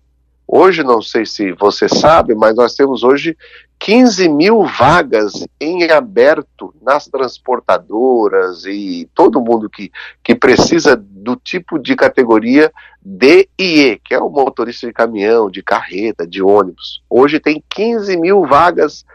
Hoje, 0.47 0.83
não 0.83 1.01
sei 1.01 1.25
se 1.25 1.51
você 1.53 1.89
sabe, 1.89 2.35
mas 2.35 2.55
nós 2.55 2.75
temos 2.75 3.03
hoje 3.03 3.35
15 3.79 4.29
mil 4.29 4.63
vagas 4.63 5.45
em 5.59 5.89
aberto 5.91 6.73
nas 6.81 7.07
transportadoras 7.07 8.63
e 8.65 9.09
todo 9.13 9.41
mundo 9.41 9.69
que, 9.69 9.91
que 10.23 10.35
precisa 10.35 10.95
do 10.95 11.35
tipo 11.35 11.77
de 11.79 11.95
categoria 11.95 12.71
D 13.01 13.49
e 13.57 13.81
E, 13.81 13.99
que 13.99 14.13
é 14.13 14.19
o 14.19 14.29
motorista 14.29 14.87
de 14.87 14.93
caminhão, 14.93 15.49
de 15.49 15.61
carreta, 15.61 16.25
de 16.25 16.41
ônibus. 16.41 17.01
Hoje 17.09 17.39
tem 17.39 17.63
15 17.69 18.15
mil 18.17 18.45
vagas 18.45 19.05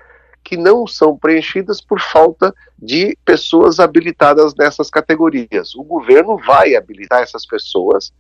que 0.43 0.57
não 0.57 0.87
são 0.87 1.17
preenchidas 1.17 1.81
por 1.81 2.01
falta 2.01 2.55
de 2.79 3.17
pessoas 3.25 3.79
habilitadas 3.79 4.55
nessas 4.55 4.91
categorias. 4.91 5.75
O 5.75 5.83
governo 5.83 6.37
vai 6.39 6.75
habilitar 6.75 7.23
essas 7.23 7.47
pessoas 7.47 8.13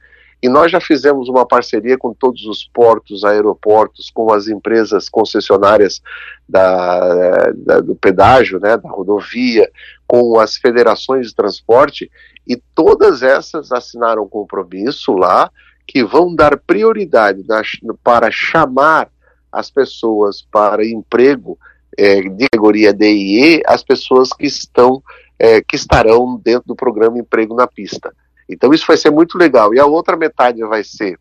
e 0.43 0.49
nós 0.49 0.73
já 0.73 0.81
fizemos 0.81 1.29
uma 1.29 1.47
parceria 1.47 1.99
com 1.99 2.15
todos 2.15 2.47
os 2.47 2.65
portos, 2.65 3.25
aeroportos, 3.25 4.11
com 4.11 4.33
as 4.33 4.49
empresas 4.49 5.09
concessionárias 5.09 6.01
da, 6.49 7.53
da, 7.55 7.81
do 7.81 7.95
pedágio, 7.95 8.59
né, 8.59 8.77
da 8.77 8.89
rodovia, 8.89 9.71
com 10.07 10.41
as 10.41 10.57
federações 10.57 11.29
de 11.29 11.35
transporte, 11.35 12.11
e 12.47 12.57
todas 12.75 13.23
essas 13.23 13.71
assinaram 13.71 14.25
um 14.25 14.29
compromisso 14.29 15.13
lá 15.13 15.51
que 15.87 16.05
vão 16.05 16.35
dar 16.35 16.57
prioridade 16.57 17.45
na, 17.47 17.63
para 18.03 18.31
chamar 18.31 19.11
as 19.53 19.71
pessoas 19.71 20.41
para 20.41 20.87
emprego 20.87 21.59
é, 21.99 22.23
de 22.23 22.45
categoria 22.45 22.93
D 22.93 23.13
e 23.13 23.57
E, 23.57 23.63
as 23.67 23.83
pessoas 23.83 24.33
que 24.33 24.47
estão 24.47 25.03
é, 25.39 25.61
que 25.63 25.75
estarão 25.75 26.39
dentro 26.43 26.69
do 26.69 26.77
programa 26.77 27.19
Emprego 27.19 27.55
na 27.55 27.67
Pista. 27.67 28.15
Então 28.50 28.73
isso 28.73 28.87
vai 28.87 28.97
ser 28.97 29.11
muito 29.11 29.38
legal. 29.38 29.75
E 29.75 29.80
a 29.80 29.87
outra 29.87 30.16
metade 30.16 30.62
vai 30.64 30.83
ser 30.85 31.19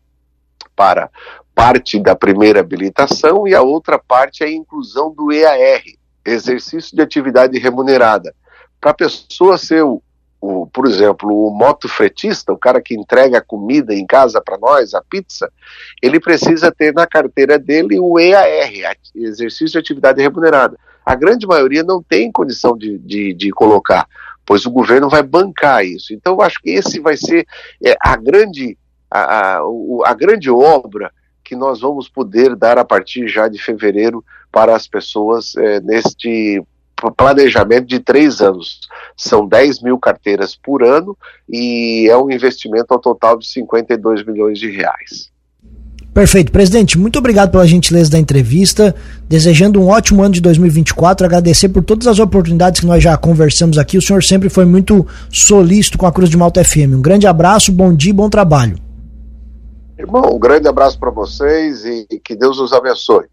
para 0.74 1.10
parte 1.54 1.98
da 1.98 2.16
primeira 2.16 2.60
habilitação 2.60 3.46
e 3.46 3.54
a 3.54 3.62
outra 3.62 3.98
parte 3.98 4.42
é 4.42 4.46
a 4.46 4.50
inclusão 4.50 5.12
do 5.12 5.30
EAR, 5.30 5.82
exercício 6.24 6.96
de 6.96 7.02
atividade 7.02 7.58
remunerada. 7.58 8.34
Para 8.80 8.92
a 8.92 8.94
pessoa 8.94 9.58
ser 9.58 9.84
o, 9.84 10.02
o, 10.40 10.66
por 10.66 10.86
exemplo, 10.86 11.28
o 11.28 11.50
motofretista, 11.50 12.52
o 12.52 12.56
cara 12.56 12.80
que 12.80 12.94
entrega 12.94 13.38
a 13.38 13.42
comida 13.42 13.94
em 13.94 14.06
casa 14.06 14.40
para 14.40 14.56
nós, 14.56 14.94
a 14.94 15.02
pizza, 15.02 15.52
ele 16.00 16.18
precisa 16.18 16.72
ter 16.72 16.94
na 16.94 17.06
carteira 17.06 17.58
dele 17.58 18.00
o 18.00 18.18
EAR, 18.18 18.96
exercício 19.14 19.72
de 19.72 19.78
atividade 19.78 20.22
remunerada. 20.22 20.78
A 21.04 21.14
grande 21.14 21.46
maioria 21.46 21.82
não 21.82 22.02
tem 22.02 22.32
condição 22.32 22.76
de, 22.76 22.96
de, 22.98 23.34
de 23.34 23.50
colocar 23.50 24.06
pois 24.50 24.66
o 24.66 24.70
governo 24.72 25.08
vai 25.08 25.22
bancar 25.22 25.84
isso. 25.84 26.12
Então, 26.12 26.32
eu 26.32 26.42
acho 26.42 26.60
que 26.60 26.70
esse 26.70 26.98
vai 26.98 27.16
ser 27.16 27.46
é, 27.80 27.96
a, 28.00 28.16
grande, 28.16 28.76
a, 29.08 29.58
a, 29.58 29.62
a 30.06 30.12
grande 30.12 30.50
obra 30.50 31.12
que 31.44 31.54
nós 31.54 31.80
vamos 31.80 32.08
poder 32.08 32.56
dar 32.56 32.76
a 32.76 32.84
partir 32.84 33.28
já 33.28 33.46
de 33.46 33.62
fevereiro 33.62 34.24
para 34.50 34.74
as 34.74 34.88
pessoas 34.88 35.54
é, 35.54 35.80
neste 35.82 36.60
planejamento 37.16 37.86
de 37.86 38.00
três 38.00 38.40
anos. 38.40 38.80
São 39.16 39.46
10 39.46 39.82
mil 39.82 39.96
carteiras 40.00 40.56
por 40.56 40.82
ano 40.82 41.16
e 41.48 42.08
é 42.10 42.16
um 42.18 42.28
investimento 42.28 42.92
ao 42.92 42.98
total 42.98 43.38
de 43.38 43.46
52 43.46 44.24
milhões 44.24 44.58
de 44.58 44.68
reais. 44.68 45.30
Perfeito. 46.12 46.50
Presidente, 46.50 46.98
muito 46.98 47.18
obrigado 47.18 47.50
pela 47.50 47.66
gentileza 47.66 48.10
da 48.10 48.18
entrevista. 48.18 48.94
Desejando 49.28 49.80
um 49.80 49.88
ótimo 49.88 50.22
ano 50.22 50.34
de 50.34 50.40
2024. 50.40 51.24
Agradecer 51.24 51.68
por 51.68 51.84
todas 51.84 52.06
as 52.08 52.18
oportunidades 52.18 52.80
que 52.80 52.86
nós 52.86 53.02
já 53.02 53.16
conversamos 53.16 53.78
aqui. 53.78 53.96
O 53.96 54.02
senhor 54.02 54.22
sempre 54.22 54.48
foi 54.48 54.64
muito 54.64 55.06
solícito 55.32 55.96
com 55.96 56.06
a 56.06 56.12
Cruz 56.12 56.28
de 56.28 56.36
Malta 56.36 56.64
FM. 56.64 56.94
Um 56.96 57.02
grande 57.02 57.26
abraço, 57.26 57.70
bom 57.70 57.94
dia 57.94 58.10
e 58.10 58.14
bom 58.14 58.28
trabalho. 58.28 58.76
Irmão, 59.96 60.34
um 60.34 60.38
grande 60.38 60.66
abraço 60.66 60.98
para 60.98 61.10
vocês 61.10 61.84
e 61.84 62.06
que 62.24 62.34
Deus 62.34 62.58
os 62.58 62.72
abençoe. 62.72 63.26